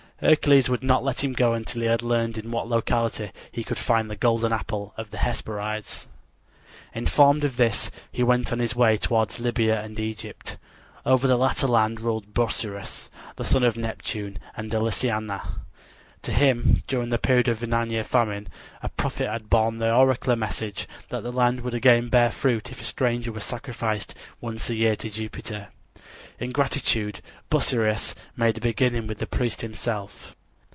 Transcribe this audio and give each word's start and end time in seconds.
Hercules 0.23 0.69
would 0.69 0.83
not 0.83 1.03
let 1.03 1.23
him 1.23 1.33
go 1.33 1.53
until 1.53 1.81
he 1.81 1.87
had 1.87 2.03
learned 2.03 2.37
in 2.37 2.51
what 2.51 2.69
locality 2.69 3.31
he 3.51 3.63
could 3.63 3.79
find 3.79 4.07
the 4.07 4.15
golden 4.15 4.53
apples 4.53 4.91
of 4.95 5.09
the 5.09 5.17
Hesperides. 5.17 6.05
Informed 6.93 7.43
of 7.43 7.57
this, 7.57 7.89
he 8.11 8.21
went 8.21 8.51
on 8.51 8.59
his 8.59 8.75
way 8.75 8.97
toward 8.97 9.39
Libya 9.39 9.81
and 9.81 9.99
Egypt. 9.99 10.57
Over 11.07 11.25
the 11.25 11.37
latter 11.37 11.65
land 11.65 12.01
ruled 12.01 12.35
Busiris, 12.35 13.09
the 13.35 13.43
son 13.43 13.63
of 13.63 13.75
Neptune 13.77 14.37
and 14.55 14.71
Lysianassa. 14.71 15.41
To 16.21 16.31
him 16.31 16.83
during 16.85 17.09
the 17.09 17.17
period 17.17 17.47
of 17.47 17.63
a 17.63 17.65
nine 17.65 17.89
year 17.89 18.03
famine 18.03 18.47
a 18.83 18.89
prophet 18.89 19.27
had 19.27 19.49
borne 19.49 19.79
the 19.79 19.91
oracular 19.91 20.35
message 20.35 20.87
that 21.09 21.23
the 21.23 21.31
land 21.31 21.61
would 21.61 21.73
again 21.73 22.09
bear 22.09 22.29
fruit 22.29 22.69
if 22.71 22.79
a 22.79 22.83
stranger 22.83 23.31
were 23.31 23.39
sacrificed 23.39 24.13
once 24.39 24.69
a 24.69 24.75
year 24.75 24.95
to 24.97 25.09
Jupiter. 25.09 25.69
In 26.39 26.51
gratitude 26.51 27.21
Busiris 27.51 28.15
made 28.35 28.57
a 28.57 28.61
beginning 28.61 29.05
with 29.05 29.19
the 29.19 29.27
priest 29.27 29.61
himself. 29.61 30.35